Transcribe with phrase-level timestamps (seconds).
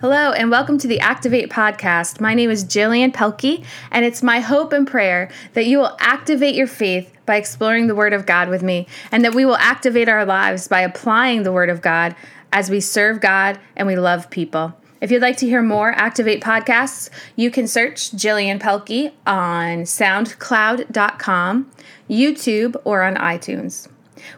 [0.00, 2.22] Hello, and welcome to the Activate podcast.
[2.22, 6.54] My name is Jillian Pelkey, and it's my hope and prayer that you will activate
[6.54, 10.08] your faith by exploring the Word of God with me, and that we will activate
[10.08, 12.16] our lives by applying the Word of God
[12.50, 14.74] as we serve God and we love people.
[15.02, 21.70] If you'd like to hear more Activate podcasts, you can search Jillian Pelkey on SoundCloud.com,
[22.08, 23.86] YouTube, or on iTunes.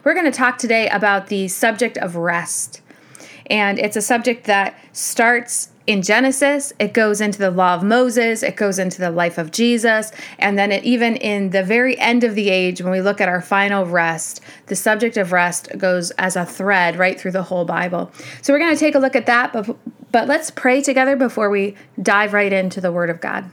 [0.03, 2.81] We're going to talk today about the subject of rest.
[3.47, 8.41] And it's a subject that starts in Genesis, it goes into the law of Moses,
[8.41, 12.23] it goes into the life of Jesus, and then it, even in the very end
[12.23, 16.11] of the age, when we look at our final rest, the subject of rest goes
[16.11, 18.09] as a thread right through the whole Bible.
[18.41, 19.75] So we're going to take a look at that, but,
[20.09, 23.51] but let's pray together before we dive right into the Word of God.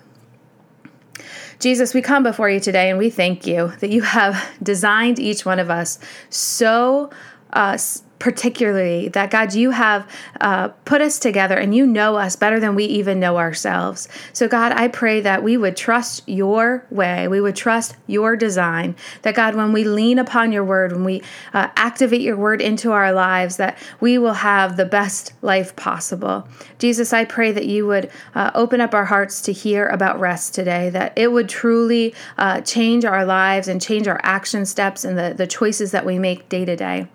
[1.59, 5.45] Jesus, we come before you today and we thank you that you have designed each
[5.45, 7.11] one of us so
[7.53, 7.77] uh,
[8.21, 10.09] particularly that God, you have
[10.43, 14.09] uh, put us together and you know us better than we even know ourselves.
[14.35, 18.95] So, God, I pray that we would trust your way, we would trust your design.
[19.23, 21.23] That, God, when we lean upon your word, when we
[21.55, 26.47] uh, activate your word into our lives, that we will have the best life possible.
[26.79, 30.55] Jesus, I pray that you would uh, open up our hearts to hear about rest
[30.55, 35.19] today, that it would truly uh, change our lives and change our action steps and
[35.19, 37.09] the, the choices that we make day to day.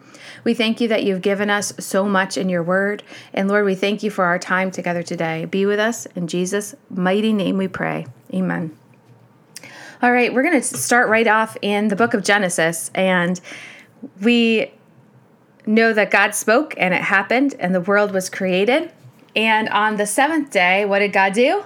[0.46, 3.04] We thank you that you've given us so much in your word.
[3.34, 5.44] And Lord, we thank you for our time together today.
[5.44, 6.06] Be with us.
[6.16, 8.06] In Jesus' mighty name we pray.
[8.34, 8.78] Amen.
[10.02, 12.92] All right, we're going to start right off in the book of Genesis.
[12.94, 13.42] And
[14.22, 14.72] we
[15.66, 18.92] know that God spoke and it happened and the world was created.
[19.36, 21.64] And on the seventh day, what did God do?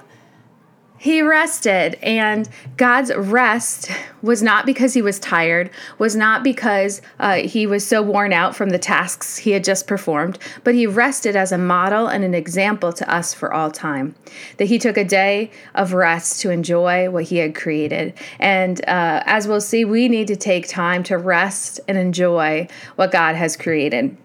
[0.99, 3.89] He rested and god's rest
[4.21, 8.55] was not because he was tired was not because uh, he was so worn out
[8.55, 12.33] from the tasks he had just performed but he rested as a model and an
[12.33, 14.15] example to us for all time.
[14.57, 18.13] That he took a day of rest to enjoy what he had created.
[18.39, 23.11] And uh, as we'll see we need to take time to rest and enjoy what
[23.11, 24.15] god has created.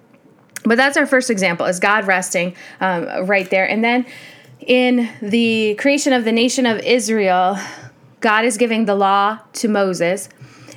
[0.64, 3.68] But that's our first example is god resting um, right there.
[3.68, 4.06] And then
[4.66, 7.58] in the creation of the nation of Israel,
[8.20, 10.28] God is giving the law to Moses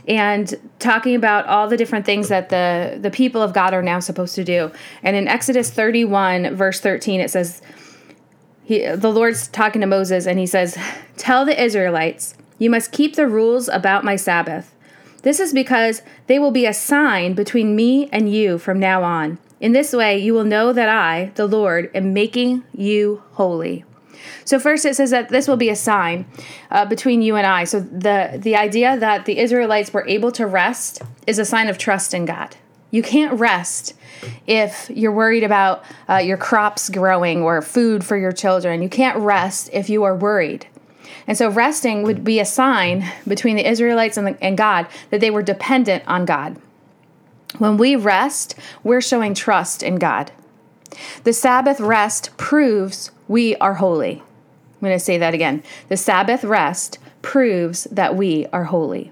[0.08, 4.00] and talking about all the different things that the, the people of God are now
[4.00, 4.72] supposed to do.
[5.03, 7.62] And in Exodus 31, verse 13, it says,
[8.64, 10.78] he, the Lord's talking to Moses, and he says,
[11.16, 14.74] Tell the Israelites, you must keep the rules about my Sabbath.
[15.27, 19.39] This is because they will be a sign between me and you from now on.
[19.59, 23.83] In this way, you will know that I, the Lord, am making you holy.
[24.45, 26.27] So first, it says that this will be a sign
[26.71, 27.65] uh, between you and I.
[27.65, 31.77] So the the idea that the Israelites were able to rest is a sign of
[31.77, 32.55] trust in God.
[32.89, 33.95] You can't rest
[34.45, 38.81] if you're worried about uh, your crops growing or food for your children.
[38.81, 40.67] You can't rest if you are worried.
[41.27, 45.19] And so resting would be a sign between the Israelites and, the, and God that
[45.19, 46.55] they were dependent on God.
[47.57, 50.31] When we rest, we're showing trust in God.
[51.23, 54.21] The Sabbath rest proves we are holy.
[54.21, 55.63] I'm going to say that again.
[55.89, 59.11] The Sabbath rest proves that we are holy.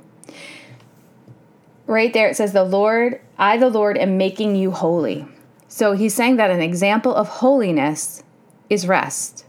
[1.88, 5.28] Right there, it says, The Lord, I, the Lord, am making you holy.
[5.68, 8.24] So he's saying that an example of holiness
[8.70, 9.45] is rest.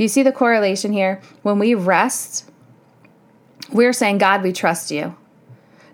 [0.00, 1.20] Do you see the correlation here?
[1.42, 2.50] When we rest,
[3.70, 5.14] we're saying, God, we trust you.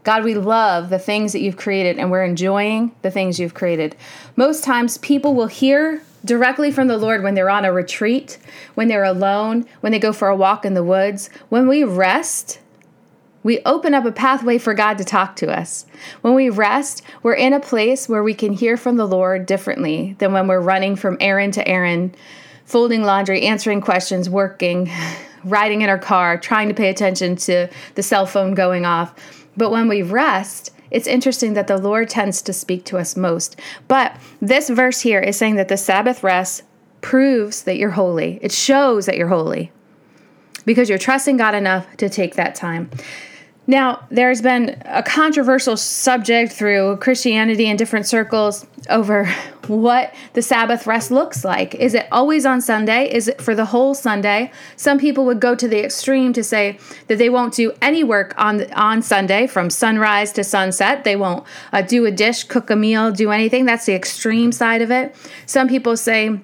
[0.04, 3.96] God, we love the things that you've created and we're enjoying the things you've created.
[4.36, 8.38] Most times, people will hear directly from the Lord when they're on a retreat,
[8.76, 11.28] when they're alone, when they go for a walk in the woods.
[11.48, 12.60] When we rest,
[13.42, 15.84] we open up a pathway for God to talk to us.
[16.20, 20.14] When we rest, we're in a place where we can hear from the Lord differently
[20.20, 22.16] than when we're running from errand to errand,
[22.66, 24.90] folding laundry, answering questions, working,
[25.44, 29.14] riding in our car, trying to pay attention to the cell phone going off.
[29.56, 33.58] But when we rest, it's interesting that the Lord tends to speak to us most.
[33.88, 36.62] But this verse here is saying that the Sabbath rest
[37.00, 39.70] proves that you're holy, it shows that you're holy
[40.64, 42.90] because you're trusting God enough to take that time.
[43.68, 49.26] Now, there's been a controversial subject through Christianity in different circles over
[49.66, 51.74] what the Sabbath rest looks like.
[51.74, 53.12] Is it always on Sunday?
[53.12, 54.52] Is it for the whole Sunday?
[54.76, 56.78] Some people would go to the extreme to say
[57.08, 61.02] that they won't do any work on on Sunday from sunrise to sunset.
[61.02, 63.64] They won't uh, do a dish, cook a meal, do anything.
[63.64, 65.16] That's the extreme side of it.
[65.46, 66.40] Some people say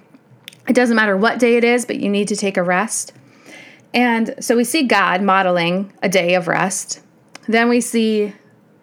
[0.68, 3.12] it doesn't matter what day it is, but you need to take a rest.
[3.94, 7.02] And so we see God modeling a day of rest
[7.46, 8.34] then we see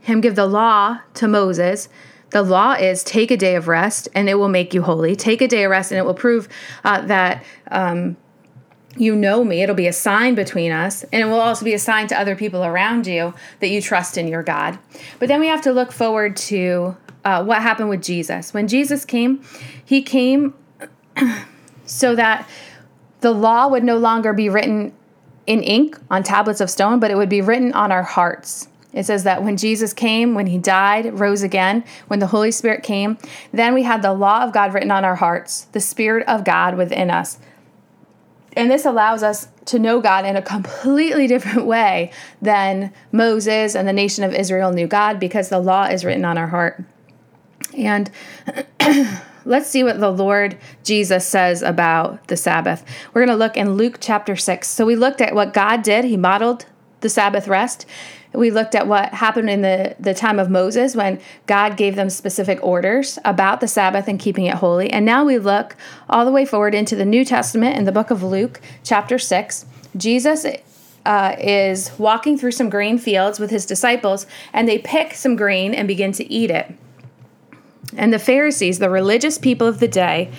[0.02, 1.90] him give the law to Moses,
[2.32, 5.16] The law is take a day of rest and it will make you holy.
[5.16, 6.48] Take a day of rest and it will prove
[6.84, 8.18] uh, that um,
[8.98, 9.62] you know me.
[9.62, 12.36] It'll be a sign between us, and it will also be a sign to other
[12.36, 14.78] people around you that you trust in your God.
[15.20, 18.54] But then we have to look forward to uh, what happened with Jesus.
[18.54, 19.44] When Jesus came,
[19.84, 20.54] he came
[21.86, 22.48] so that
[23.22, 24.94] the law would no longer be written
[25.50, 28.68] in ink on tablets of stone, but it would be written on our hearts.
[28.94, 32.84] It says that when Jesus came, when he died, rose again, when the Holy Spirit
[32.84, 33.18] came,
[33.52, 36.78] then we had the law of God written on our hearts, the Spirit of God
[36.78, 37.40] within us.
[38.54, 43.88] And this allows us to know God in a completely different way than Moses and
[43.88, 46.84] the nation of Israel knew God because the law is written on our heart.
[47.76, 48.12] And
[49.50, 52.86] let's see what the Lord Jesus says about the Sabbath.
[53.14, 54.68] We're going to look in Luke chapter 6.
[54.68, 56.66] So we looked at what God did, He modeled
[57.02, 57.86] the Sabbath rest.
[58.32, 62.12] We looked at what happened in the, the time of Moses when God gave them
[62.12, 64.92] specific orders about the Sabbath and keeping it holy.
[64.92, 65.76] And now we look
[66.08, 69.66] all the way forward into the New Testament in the book of Luke, chapter 6.
[69.98, 70.46] Jesus
[71.06, 75.74] uh, is walking through some grain fields with his disciples, and they pick some grain
[75.74, 76.72] and begin to eat it.
[77.98, 80.32] And the Pharisees, the religious people of the day,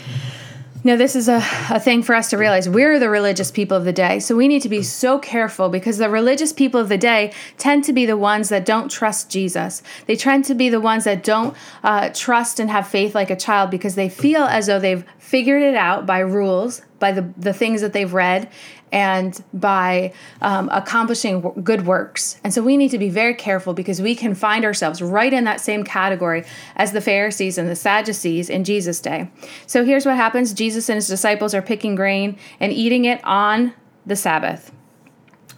[0.82, 2.66] now, this is a, a thing for us to realize.
[2.66, 4.18] We're the religious people of the day.
[4.18, 7.84] So we need to be so careful because the religious people of the day tend
[7.84, 9.82] to be the ones that don't trust Jesus.
[10.06, 11.54] They tend to be the ones that don't
[11.84, 15.62] uh, trust and have faith like a child because they feel as though they've figured
[15.62, 18.48] it out by rules, by the, the things that they've read,
[18.92, 22.40] and by um, accomplishing good works.
[22.42, 25.44] And so we need to be very careful because we can find ourselves right in
[25.44, 26.44] that same category
[26.76, 29.30] as the Pharisees and the Sadducees in Jesus' day.
[29.66, 33.74] So here's what happens Jesus and his disciples are picking grain and eating it on
[34.06, 34.72] the Sabbath.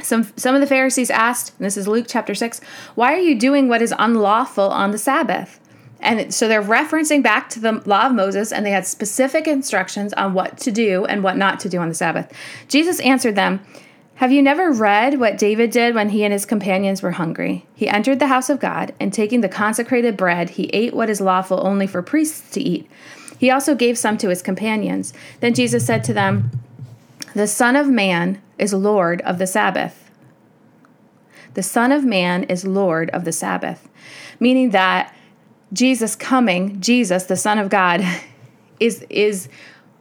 [0.02, 2.60] Some, some of the Pharisees asked, this is Luke chapter 6,
[2.94, 5.60] why are you doing what is unlawful on the Sabbath?
[6.02, 10.12] And so they're referencing back to the law of Moses, and they had specific instructions
[10.14, 12.32] on what to do and what not to do on the Sabbath.
[12.68, 13.64] Jesus answered them,
[14.16, 17.66] Have you never read what David did when he and his companions were hungry?
[17.76, 21.20] He entered the house of God, and taking the consecrated bread, he ate what is
[21.20, 22.90] lawful only for priests to eat.
[23.38, 25.14] He also gave some to his companions.
[25.38, 26.50] Then Jesus said to them,
[27.34, 30.10] The Son of Man is Lord of the Sabbath.
[31.54, 33.88] The Son of Man is Lord of the Sabbath,
[34.40, 35.14] meaning that
[35.72, 38.04] Jesus coming, Jesus, the Son of God,
[38.80, 39.48] is is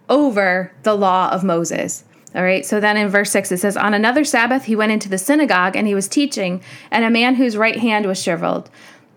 [0.09, 2.03] over the law of Moses.
[2.33, 2.65] All right.
[2.65, 5.75] So then in verse 6 it says on another Sabbath he went into the synagogue
[5.75, 8.69] and he was teaching and a man whose right hand was shriveled.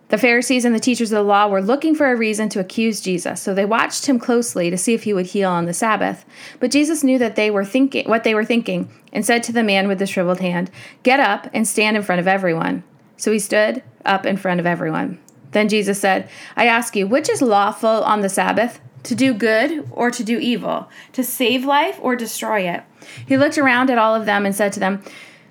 [0.08, 3.00] The Pharisees and the teachers of the law were looking for a reason to accuse
[3.00, 6.24] Jesus, so they watched him closely to see if he would heal on the Sabbath.
[6.60, 9.62] But Jesus knew that they were thinking what they were thinking and said to the
[9.62, 10.70] man with the shriveled hand,
[11.02, 12.84] "Get up and stand in front of everyone."
[13.16, 15.18] So he stood up in front of everyone.
[15.54, 18.80] Then Jesus said, I ask you, which is lawful on the Sabbath?
[19.04, 20.88] To do good or to do evil?
[21.12, 22.82] To save life or destroy it?
[23.26, 25.02] He looked around at all of them and said to them,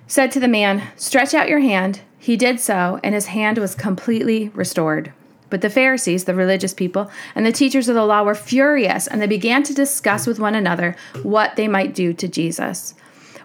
[0.06, 2.02] said to the man, Stretch out your hand.
[2.18, 5.12] He did so, and his hand was completely restored.
[5.48, 9.22] But the Pharisees, the religious people, and the teachers of the law were furious, and
[9.22, 12.94] they began to discuss with one another what they might do to Jesus.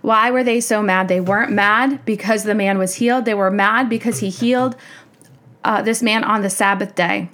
[0.02, 1.08] Why were they so mad?
[1.08, 3.26] They weren't mad because the man was healed.
[3.26, 4.76] They were mad because he healed
[5.64, 7.30] uh, this man on the Sabbath day.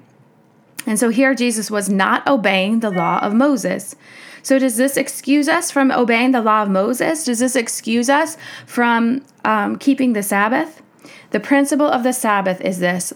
[0.86, 3.96] And so here Jesus was not obeying the law of Moses.
[4.44, 7.24] So, does this excuse us from obeying the law of Moses?
[7.24, 10.84] Does this excuse us from um, keeping the Sabbath?
[11.32, 13.12] The principle of the Sabbath is this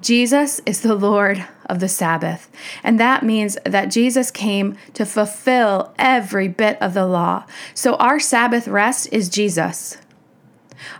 [0.00, 2.48] Jesus is the Lord of the Sabbath.
[2.84, 7.44] And that means that Jesus came to fulfill every bit of the law.
[7.74, 9.98] So, our Sabbath rest is Jesus.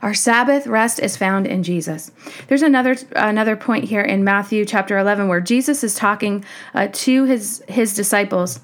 [0.02, 2.10] Our Sabbath rest is found in Jesus.
[2.48, 7.24] There's another another point here in Matthew chapter 11 where Jesus is talking uh, to
[7.24, 8.60] his his disciples.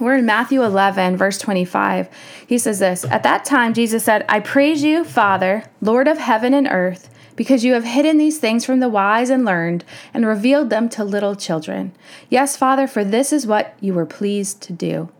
[0.00, 2.08] We're in Matthew 11, verse 25.
[2.46, 6.54] He says this At that time, Jesus said, I praise you, Father, Lord of heaven
[6.54, 9.84] and earth, because you have hidden these things from the wise and learned
[10.14, 11.92] and revealed them to little children.
[12.30, 15.10] Yes, Father, for this is what you were pleased to do.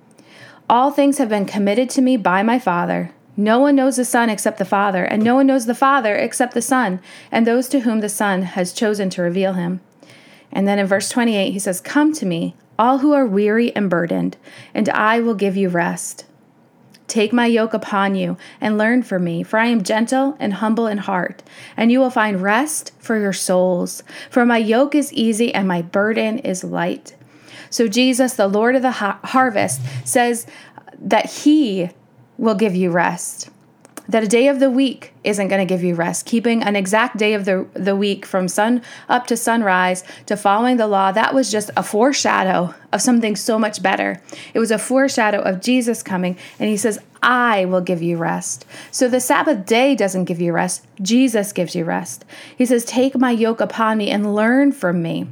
[0.67, 3.13] All things have been committed to me by my Father.
[3.37, 6.55] No one knows the Son except the Father, and no one knows the Father except
[6.55, 9.81] the Son, and those to whom the Son has chosen to reveal him.
[10.53, 13.89] And then in verse 28, he says, Come to me, all who are weary and
[13.89, 14.37] burdened,
[14.75, 16.25] and I will give you rest.
[17.07, 20.87] Take my yoke upon you and learn from me, for I am gentle and humble
[20.87, 21.43] in heart,
[21.77, 24.05] and you will find rest for your souls.
[24.31, 27.17] For my yoke is easy and my burden is light.
[27.69, 30.47] So, Jesus, the Lord of the ha- harvest, says
[31.01, 31.91] that he
[32.41, 33.51] will give you rest.
[34.09, 36.27] that a day of the week isn't going to give you rest.
[36.27, 40.79] Keeping an exact day of the, the week from sun up to sunrise to following
[40.79, 44.21] the law, that was just a foreshadow of something so much better.
[44.53, 48.67] It was a foreshadow of Jesus coming, and he says, I will give you rest.
[48.91, 52.25] So the Sabbath day doesn't give you rest, Jesus gives you rest.
[52.57, 55.29] He says, Take my yoke upon me and learn from me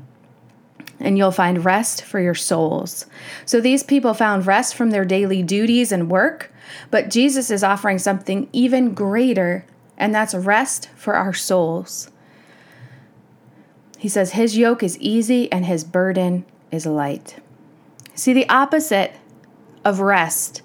[1.01, 3.07] and you'll find rest for your souls.
[3.47, 6.51] So these people found rest from their daily duties and work,
[6.91, 9.65] but Jesus is offering something even greater,
[9.97, 12.11] and that's rest for our souls.
[13.99, 17.37] He says, His yoke is easy and His burden is light.
[18.15, 19.15] See, the opposite
[19.85, 20.63] of rest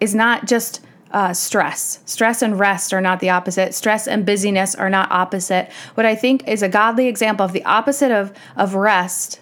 [0.00, 2.00] is not just uh, stress.
[2.04, 3.72] Stress and rest are not the opposite.
[3.72, 5.70] Stress and busyness are not opposite.
[5.94, 9.40] What I think is a godly example of the opposite of, of rest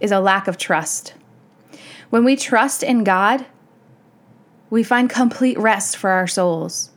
[0.00, 1.14] is a lack of trust.
[2.08, 3.46] When we trust in God,
[4.72, 6.88] we find complete rest for our souls.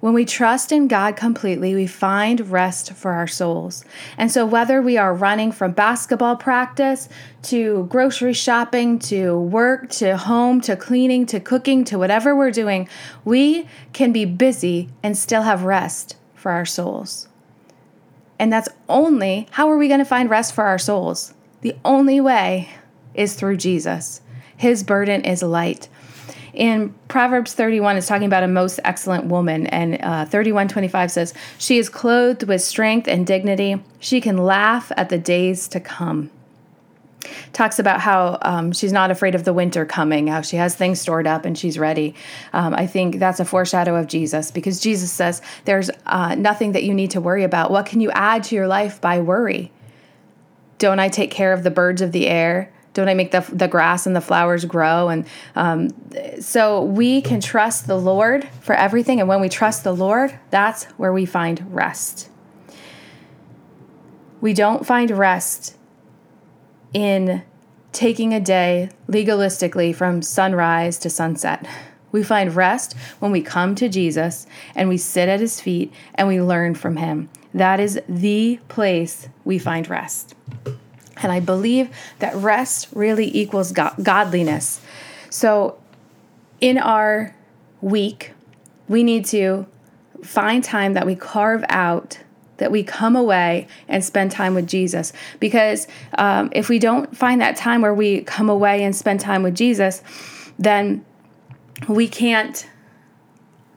[0.00, 3.84] When we trust in God completely, we find rest for our souls.
[4.18, 7.08] And so, whether we are running from basketball practice
[7.42, 12.88] to grocery shopping to work to home to cleaning to cooking to whatever we're doing,
[13.24, 17.28] we can be busy and still have rest for our souls.
[18.36, 21.34] And that's only how are we going to find rest for our souls?
[21.60, 22.70] The only way
[23.14, 24.22] is through Jesus.
[24.56, 25.88] His burden is light
[26.56, 31.78] in Proverbs 31, it's talking about a most excellent woman, and uh, 31:25 says, "She
[31.78, 33.82] is clothed with strength and dignity.
[34.00, 36.30] She can laugh at the days to come."
[37.52, 41.00] Talks about how um, she's not afraid of the winter coming, how she has things
[41.00, 42.14] stored up and she's ready.
[42.52, 46.84] Um, I think that's a foreshadow of Jesus because Jesus says there's uh, nothing that
[46.84, 47.70] you need to worry about.
[47.70, 49.72] What can you add to your life by worry?
[50.78, 52.72] Don't I take care of the birds of the air?
[52.96, 55.10] Don't I make the, the grass and the flowers grow?
[55.10, 55.90] And um,
[56.40, 59.20] so we can trust the Lord for everything.
[59.20, 62.30] And when we trust the Lord, that's where we find rest.
[64.40, 65.76] We don't find rest
[66.94, 67.42] in
[67.92, 71.66] taking a day legalistically from sunrise to sunset.
[72.12, 76.28] We find rest when we come to Jesus and we sit at his feet and
[76.28, 77.28] we learn from him.
[77.52, 80.34] That is the place we find rest.
[81.22, 84.80] And I believe that rest really equals godliness.
[85.30, 85.78] So
[86.60, 87.34] in our
[87.80, 88.32] week,
[88.88, 89.66] we need to
[90.22, 92.18] find time that we carve out
[92.58, 95.12] that we come away and spend time with Jesus.
[95.40, 99.42] Because um, if we don't find that time where we come away and spend time
[99.42, 100.02] with Jesus,
[100.58, 101.04] then
[101.88, 102.66] we can't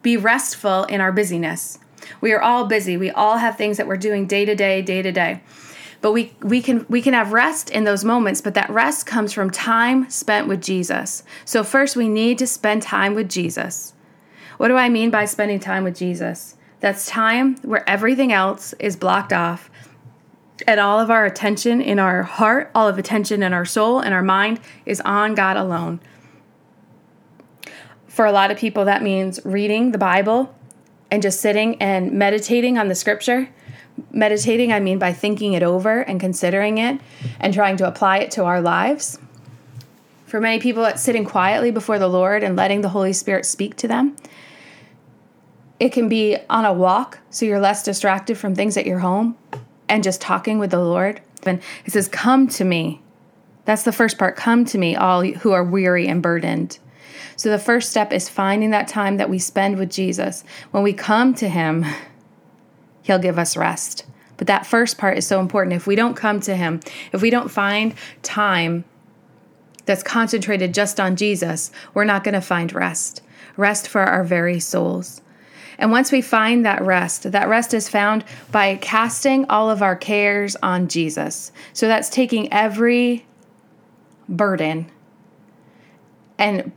[0.02, 1.78] be restful in our busyness.
[2.22, 2.96] We are all busy.
[2.96, 5.42] We all have things that we're doing day to day, day to day
[6.02, 9.34] but we we can we can have rest in those moments but that rest comes
[9.34, 11.24] from time spent with Jesus.
[11.46, 13.94] So first we need to spend time with Jesus.
[14.58, 16.56] What do I mean by spending time with Jesus?
[16.80, 19.70] That's time where everything else is blocked off
[20.68, 24.14] and all of our attention in our heart all of attention in our soul and
[24.14, 26.00] our mind is on God alone.
[28.08, 30.54] For a lot of people that means reading the Bible
[31.12, 33.50] and just sitting and meditating on the scripture
[34.12, 37.00] meditating, I mean by thinking it over and considering it
[37.40, 39.20] and trying to apply it to our lives.
[40.26, 43.76] For many people, it's sitting quietly before the Lord and letting the Holy Spirit speak
[43.78, 44.16] to them.
[45.80, 49.38] It can be on a walk, so you're less distracted from things at your home
[49.88, 51.22] and just talking with the Lord.
[51.44, 53.02] And it says, Come to me.
[53.66, 54.36] That's the first part.
[54.36, 56.80] Come to me, all who are weary and burdened.
[57.36, 60.44] So the first step is finding that time that we spend with Jesus.
[60.72, 61.86] When we come to Him,
[63.04, 64.06] He'll give us rest.
[64.38, 65.76] But that first part is so important.
[65.76, 66.80] If we don't come to Him,
[67.12, 68.86] if we don't find time
[69.86, 73.22] that's concentrated just on Jesus, we're not going to find rest.
[73.58, 75.22] Rest for our very souls.
[75.78, 79.96] And once we find that rest, that rest is found by casting all of our
[79.96, 81.52] cares on Jesus.
[81.74, 83.26] So that's taking every
[84.28, 84.92] burden
[86.38, 86.72] and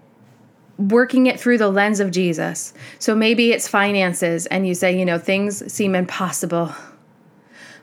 [0.91, 2.73] working it through the lens of Jesus.
[2.99, 6.73] So maybe it's finances, and you say, you know, things seem impossible.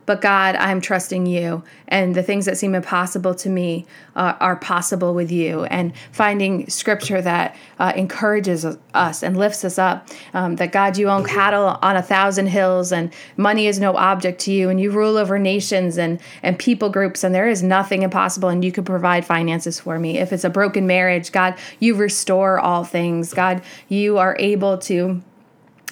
[0.09, 1.61] But God, I'm trusting you.
[1.87, 3.85] And the things that seem impossible to me
[4.15, 5.65] uh, are possible with you.
[5.65, 10.07] And finding scripture that uh, encourages us and lifts us up.
[10.33, 14.41] Um, that God, you own cattle on a thousand hills, and money is no object
[14.41, 14.71] to you.
[14.71, 18.49] And you rule over nations and, and people groups, and there is nothing impossible.
[18.49, 20.17] And you can provide finances for me.
[20.17, 23.31] If it's a broken marriage, God, you restore all things.
[23.31, 25.21] God, you are able to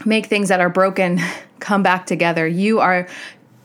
[0.05, 1.19] make things that are broken
[1.59, 2.47] come back together.
[2.47, 3.07] You are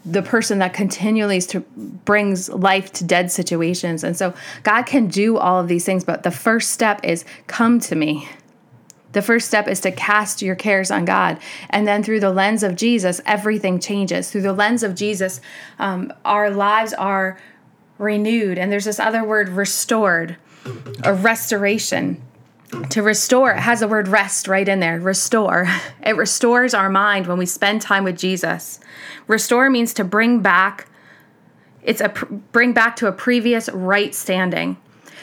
[0.05, 1.61] the person that continually to
[2.05, 4.03] brings life to dead situations.
[4.03, 7.79] And so God can do all of these things, but the first step is come
[7.81, 8.29] to me.
[9.13, 11.39] The first step is to cast your cares on God.
[11.71, 14.31] And then through the lens of Jesus, everything changes.
[14.31, 15.41] Through the lens of Jesus,
[15.79, 17.39] um, our lives are
[17.99, 18.59] renewed.
[18.59, 20.37] And there's this other word, restored,
[21.05, 22.23] a restoration.
[22.91, 24.99] To restore, it has the word rest right in there.
[24.99, 25.69] Restore.
[26.05, 28.81] It restores our mind when we spend time with Jesus.
[29.29, 30.89] Restore means to bring back.
[31.83, 34.79] It's a bring back to a previous right standing.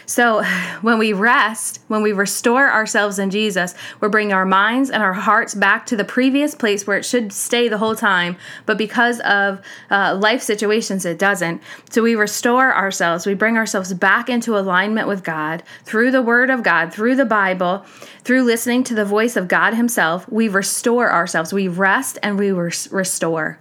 [0.09, 0.43] So
[0.81, 5.13] when we rest, when we restore ourselves in Jesus, we're bringing our minds and our
[5.13, 8.35] hearts back to the previous place where it should stay the whole time.
[8.65, 9.61] But because of
[9.91, 11.61] uh, life situations, it doesn't.
[11.91, 13.27] So we restore ourselves.
[13.27, 17.23] We bring ourselves back into alignment with God through the Word of God, through the
[17.23, 17.85] Bible,
[18.23, 20.27] through listening to the voice of God Himself.
[20.27, 21.53] We restore ourselves.
[21.53, 23.59] We rest and we res- restore.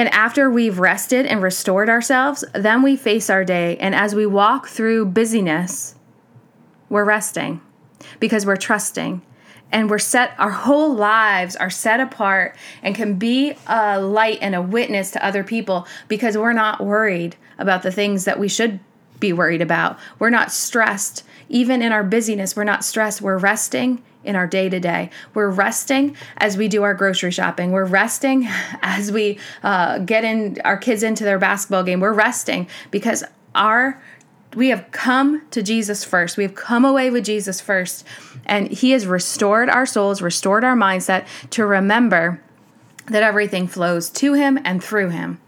[0.00, 3.76] And after we've rested and restored ourselves, then we face our day.
[3.76, 5.94] And as we walk through busyness,
[6.88, 7.60] we're resting
[8.18, 9.20] because we're trusting
[9.70, 14.54] and we're set our whole lives are set apart and can be a light and
[14.54, 18.80] a witness to other people because we're not worried about the things that we should
[19.20, 19.98] be worried about.
[20.18, 21.22] We're not stressed.
[21.48, 23.20] Even in our busyness, we're not stressed.
[23.20, 25.10] We're resting in our day to day.
[25.34, 27.72] We're resting as we do our grocery shopping.
[27.72, 28.46] We're resting
[28.82, 32.00] as we uh, get in our kids into their basketball game.
[32.00, 33.24] We're resting because
[33.54, 34.00] our
[34.56, 36.36] we have come to Jesus first.
[36.36, 38.04] We have come away with Jesus first,
[38.44, 42.42] and He has restored our souls, restored our mindset to remember
[43.06, 45.40] that everything flows to Him and through Him.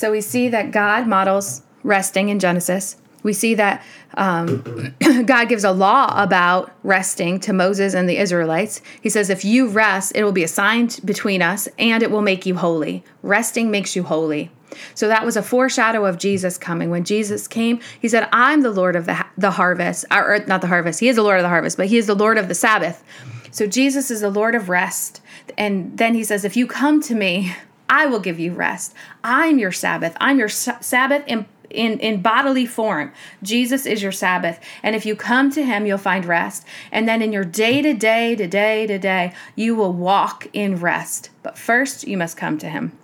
[0.00, 2.96] So we see that God models resting in Genesis.
[3.22, 3.82] We see that
[4.14, 4.94] um,
[5.26, 8.80] God gives a law about resting to Moses and the Israelites.
[9.02, 12.22] He says, If you rest, it will be a sign between us and it will
[12.22, 13.04] make you holy.
[13.22, 14.50] Resting makes you holy.
[14.94, 16.88] So that was a foreshadow of Jesus coming.
[16.88, 20.68] When Jesus came, he said, I'm the Lord of the, the harvest, or not the
[20.68, 22.54] harvest, he is the Lord of the harvest, but he is the Lord of the
[22.54, 23.04] Sabbath.
[23.50, 25.20] So Jesus is the Lord of rest.
[25.58, 27.54] And then he says, If you come to me,
[27.90, 28.94] I will give you rest.
[29.24, 30.16] I'm your Sabbath.
[30.20, 33.12] I'm your Sabbath in, in, in bodily form.
[33.42, 34.60] Jesus is your Sabbath.
[34.84, 36.64] And if you come to him, you'll find rest.
[36.92, 40.76] And then in your day to day to day to day, you will walk in
[40.76, 41.30] rest.
[41.42, 42.96] But first, you must come to him.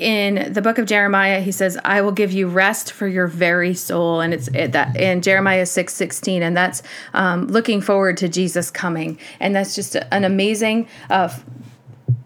[0.00, 3.74] In the book of Jeremiah, he says, "I will give you rest for your very
[3.74, 6.82] soul," and it's it, that in Jeremiah six sixteen, and that's
[7.12, 11.28] um, looking forward to Jesus coming, and that's just an amazing uh,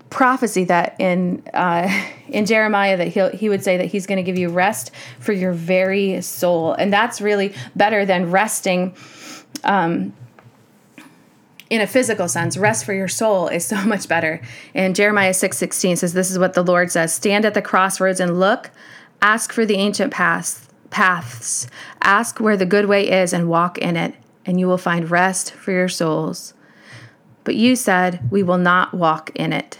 [0.09, 1.91] prophecy that in uh,
[2.29, 5.33] in Jeremiah that he he would say that he's going to give you rest for
[5.33, 8.95] your very soul, and that's really better than resting.
[9.65, 10.15] Um,
[11.71, 14.41] in a physical sense, rest for your soul is so much better.
[14.75, 18.21] And Jeremiah 6 16 says, This is what the Lord says Stand at the crossroads
[18.21, 18.71] and look,
[19.23, 21.67] ask for the ancient paths, paths,
[22.03, 25.53] ask where the good way is and walk in it, and you will find rest
[25.53, 26.55] for your souls.
[27.45, 29.79] But you said, We will not walk in it.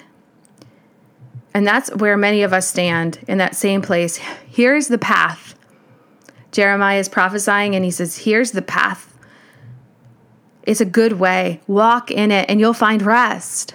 [1.53, 4.17] And that's where many of us stand in that same place.
[4.17, 5.55] Here's the path.
[6.51, 9.14] Jeremiah is prophesying and he says, Here's the path
[10.65, 11.61] it's a good way.
[11.67, 13.75] Walk in it and you'll find rest.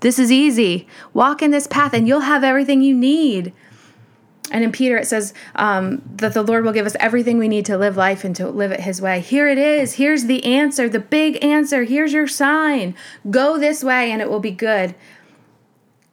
[0.00, 0.88] This is easy.
[1.14, 3.52] Walk in this path and you'll have everything you need.
[4.50, 7.64] And in Peter, it says um, that the Lord will give us everything we need
[7.66, 9.20] to live life and to live it His way.
[9.20, 9.94] Here it is.
[9.94, 11.84] Here's the answer, the big answer.
[11.84, 12.94] Here's your sign.
[13.30, 14.94] Go this way and it will be good.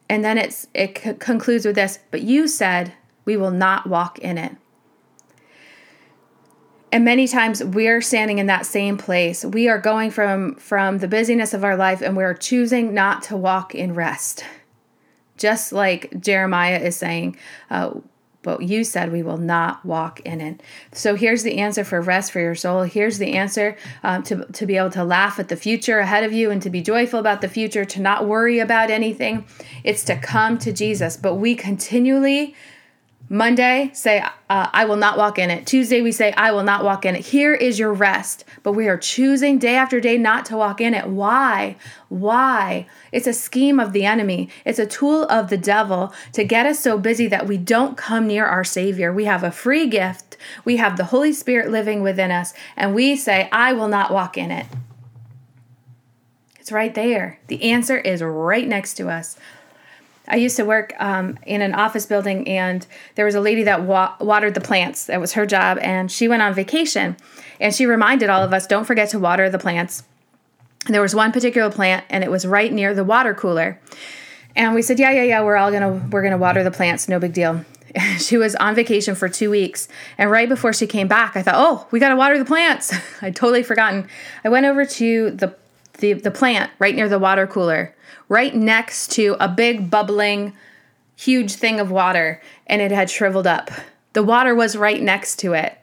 [0.08, 2.94] And then it's, it c- concludes with this But you said,
[3.26, 4.56] We will not walk in it.
[6.92, 9.46] And many times we're standing in that same place.
[9.46, 13.38] We are going from from the busyness of our life and we're choosing not to
[13.38, 14.44] walk in rest.
[15.38, 17.38] Just like Jeremiah is saying,
[17.70, 17.92] uh,
[18.42, 20.62] but you said we will not walk in it.
[20.94, 22.84] So here's the answer for rest for your soul.
[22.84, 26.32] Here's the answer um, to, to be able to laugh at the future ahead of
[26.32, 29.46] you and to be joyful about the future, to not worry about anything.
[29.84, 31.18] It's to come to Jesus.
[31.18, 32.56] But we continually
[33.32, 35.68] Monday, say, uh, I will not walk in it.
[35.68, 37.28] Tuesday, we say, I will not walk in it.
[37.28, 38.44] Here is your rest.
[38.64, 41.06] But we are choosing day after day not to walk in it.
[41.08, 41.76] Why?
[42.08, 42.88] Why?
[43.12, 46.80] It's a scheme of the enemy, it's a tool of the devil to get us
[46.80, 49.14] so busy that we don't come near our Savior.
[49.14, 53.16] We have a free gift, we have the Holy Spirit living within us, and we
[53.16, 54.66] say, I will not walk in it.
[56.60, 57.40] It's right there.
[57.48, 59.38] The answer is right next to us.
[60.30, 63.84] I used to work um, in an office building, and there was a lady that
[63.84, 65.06] wa- watered the plants.
[65.06, 67.18] That was her job, and she went on vacation,
[67.60, 70.04] and she reminded all of us, "Don't forget to water the plants."
[70.86, 73.80] And there was one particular plant, and it was right near the water cooler.
[74.56, 77.20] And we said, "Yeah, yeah, yeah, we're all gonna we're gonna water the plants, no
[77.20, 77.66] big deal."
[78.20, 79.88] she was on vacation for two weeks.
[80.18, 82.94] And right before she came back, I thought, oh, we got to water the plants.
[83.22, 84.08] I'd totally forgotten.
[84.44, 85.56] I went over to the,
[86.00, 87.96] the, the plant right near the water cooler,
[88.28, 90.54] right next to a big bubbling,
[91.16, 93.72] huge thing of water, and it had shriveled up.
[94.14, 95.80] The water was right next to it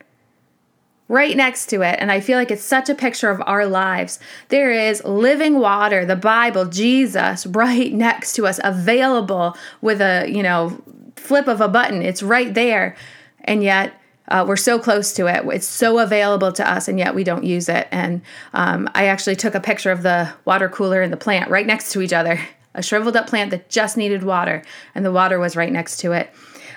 [1.09, 1.99] right next to it.
[2.01, 4.19] And I feel like it's such a picture of our lives.
[4.49, 10.43] There is living water, the Bible, Jesus, right next to us, available with a, you
[10.43, 10.81] know,
[11.17, 12.03] flip of a button.
[12.03, 12.97] It's right there.
[13.45, 15.45] And yet, uh, we're so close to it.
[15.55, 17.89] It's so available to us, and yet we don't use it.
[17.91, 21.67] And um, I actually took a picture of the water cooler and the plant right
[21.67, 22.41] next to each other.
[22.75, 24.63] A shriveled up plant that just needed water,
[24.95, 26.31] and the water was right next to it.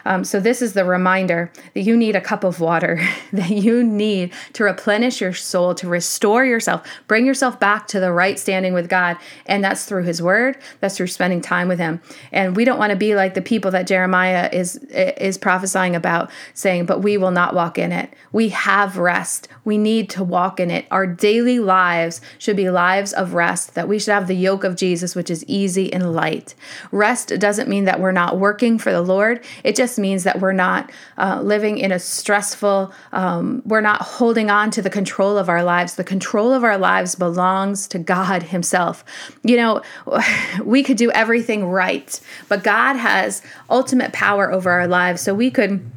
[0.06, 3.00] Um, so, this is the reminder that you need a cup of water,
[3.34, 8.12] that you need to replenish your soul, to restore yourself, bring yourself back to the
[8.12, 9.18] right standing with God.
[9.46, 12.02] And that's through His Word, that's through spending time with Him.
[12.32, 16.32] And we don't want to be like the people that Jeremiah is, is prophesying about,
[16.54, 18.14] saying, But we will not walk in it.
[18.32, 19.48] We have rest.
[19.66, 20.86] We need to walk in it.
[20.92, 24.76] Our daily lives should be lives of rest, that we should have the yoke of
[24.76, 26.56] Jesus, which is easy and light.
[26.92, 30.91] Rest doesn't mean that we're not working for the Lord, it means that we're not
[31.17, 35.63] uh, living in a stressful, um, we're not holding on to the control of our
[35.63, 35.95] lives.
[35.95, 39.04] The control of our lives belongs to God Himself.
[39.43, 39.82] You know,
[40.63, 45.21] we could do everything right, but God has ultimate power over our lives.
[45.21, 45.89] So we could.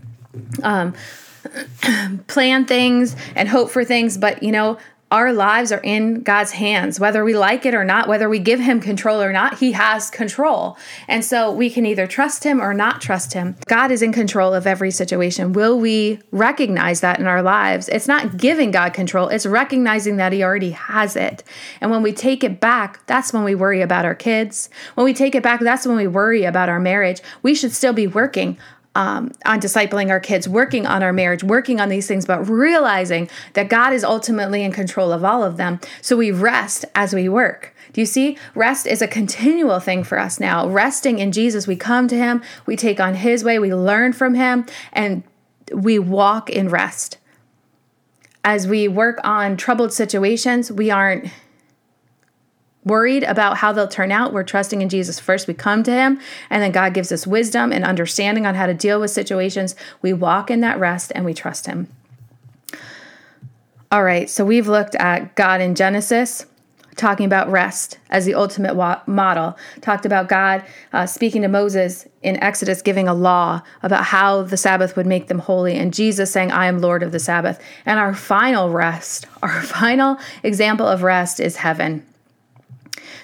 [0.62, 0.94] Um,
[2.28, 4.78] plan things and hope for things, but you know,
[5.12, 8.58] our lives are in God's hands, whether we like it or not, whether we give
[8.58, 10.78] Him control or not, He has control.
[11.06, 13.54] And so we can either trust Him or not trust Him.
[13.66, 15.52] God is in control of every situation.
[15.52, 17.90] Will we recognize that in our lives?
[17.90, 21.44] It's not giving God control, it's recognizing that He already has it.
[21.82, 24.70] And when we take it back, that's when we worry about our kids.
[24.94, 27.20] When we take it back, that's when we worry about our marriage.
[27.42, 28.56] We should still be working
[28.94, 33.28] um, on discipling our kids, working on our marriage, working on these things, but realizing
[33.54, 35.80] that God is ultimately in control of all of them.
[36.00, 37.74] So we rest as we work.
[37.92, 38.38] Do you see?
[38.54, 40.68] Rest is a continual thing for us now.
[40.68, 44.34] Resting in Jesus, we come to Him, we take on His way, we learn from
[44.34, 45.22] Him, and
[45.72, 47.18] we walk in rest.
[48.44, 51.30] As we work on troubled situations, we aren't
[52.84, 54.32] worried about how they'll turn out.
[54.32, 55.46] We're trusting in Jesus first.
[55.46, 58.74] We come to Him, and then God gives us wisdom and understanding on how to
[58.74, 59.74] deal with situations.
[60.00, 61.88] We walk in that rest and we trust Him.
[63.90, 66.46] All right, so we've looked at God in Genesis,
[66.96, 70.64] talking about rest as the ultimate wa- model, talked about God
[70.94, 75.28] uh, speaking to Moses in Exodus, giving a law about how the Sabbath would make
[75.28, 77.60] them holy, and Jesus saying, I am Lord of the Sabbath.
[77.84, 82.06] And our final rest, our final example of rest is heaven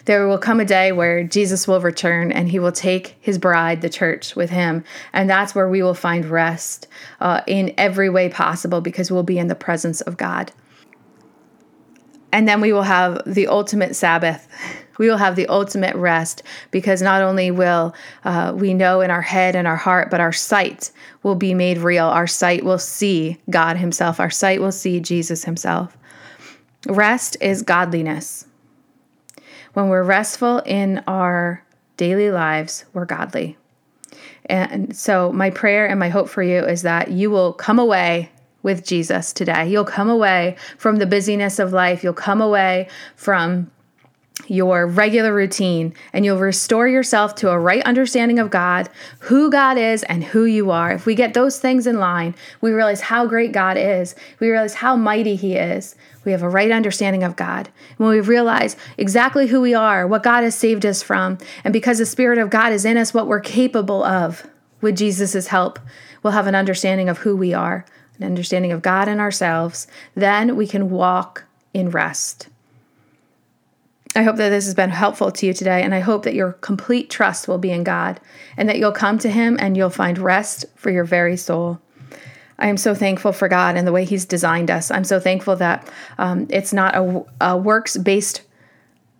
[0.08, 3.82] there will come a day where Jesus will return and he will take his bride,
[3.82, 4.82] the church, with him.
[5.12, 6.88] And that's where we will find rest
[7.20, 10.50] uh, in every way possible because we'll be in the presence of God.
[12.32, 14.48] And then we will have the ultimate Sabbath.
[14.98, 16.42] We will have the ultimate rest
[16.72, 17.94] because not only will
[18.24, 20.90] uh, we know in our head and our heart, but our sight
[21.22, 22.06] will be made real.
[22.06, 24.18] Our sight will see God Himself.
[24.18, 25.96] Our sight will see Jesus Himself.
[26.88, 28.47] Rest is godliness.
[29.74, 31.64] When we're restful in our
[31.96, 33.56] daily lives, we're godly.
[34.46, 38.30] And so, my prayer and my hope for you is that you will come away
[38.62, 39.68] with Jesus today.
[39.68, 42.02] You'll come away from the busyness of life.
[42.02, 43.70] You'll come away from
[44.46, 48.88] your regular routine and you'll restore yourself to a right understanding of God,
[49.20, 50.92] who God is, and who you are.
[50.92, 54.74] If we get those things in line, we realize how great God is, we realize
[54.74, 55.96] how mighty He is.
[56.24, 57.70] We have a right understanding of God.
[57.96, 61.98] When we realize exactly who we are, what God has saved us from, and because
[61.98, 64.46] the Spirit of God is in us, what we're capable of
[64.80, 65.78] with Jesus' help,
[66.22, 67.84] we'll have an understanding of who we are,
[68.18, 69.86] an understanding of God and ourselves.
[70.14, 72.48] Then we can walk in rest.
[74.18, 76.54] I hope that this has been helpful to you today, and I hope that your
[76.54, 78.18] complete trust will be in God
[78.56, 81.80] and that you'll come to Him and you'll find rest for your very soul.
[82.58, 84.90] I am so thankful for God and the way He's designed us.
[84.90, 88.42] I'm so thankful that um, it's not a, a works based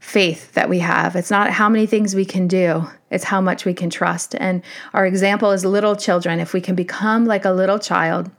[0.00, 1.14] faith that we have.
[1.14, 4.34] It's not how many things we can do, it's how much we can trust.
[4.40, 4.62] And
[4.94, 6.40] our example is little children.
[6.40, 8.32] If we can become like a little child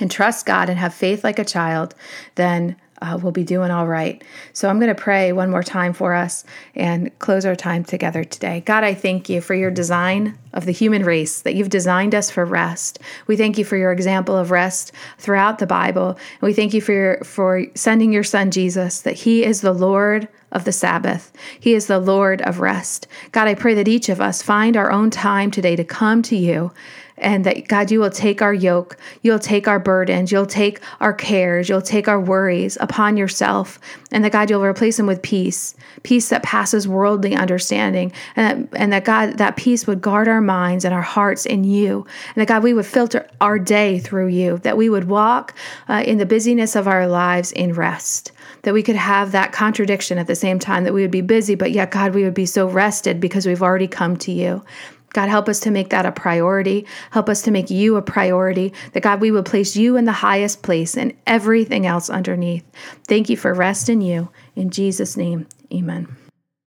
[0.00, 1.94] and trust God and have faith like a child,
[2.36, 4.22] then uh, we'll be doing all right.
[4.52, 8.24] So I'm going to pray one more time for us and close our time together
[8.24, 8.60] today.
[8.60, 12.30] God, I thank you for your design of the human race, that you've designed us
[12.30, 12.98] for rest.
[13.26, 16.10] We thank you for your example of rest throughout the Bible.
[16.10, 19.74] And we thank you for, your, for sending your son Jesus, that he is the
[19.74, 21.32] Lord of the Sabbath.
[21.58, 23.06] He is the Lord of rest.
[23.32, 26.36] God, I pray that each of us find our own time today to come to
[26.36, 26.72] you
[27.18, 31.12] and that God, you will take our yoke, you'll take our burdens, you'll take our
[31.12, 33.78] cares, you'll take our worries upon yourself,
[34.10, 38.78] and that God, you'll replace them with peace, peace that passes worldly understanding, and that,
[38.80, 42.42] and that God, that peace would guard our minds and our hearts in you, and
[42.42, 45.54] that God, we would filter our day through you, that we would walk
[45.88, 48.30] uh, in the busyness of our lives in rest
[48.64, 51.54] that we could have that contradiction at the same time, that we would be busy,
[51.54, 54.64] but yet, God, we would be so rested because we've already come to you.
[55.12, 56.86] God, help us to make that a priority.
[57.12, 58.72] Help us to make you a priority.
[58.92, 62.64] That God, we would place you in the highest place and everything else underneath.
[63.06, 64.30] Thank you for rest in you.
[64.56, 66.23] In Jesus' name, amen.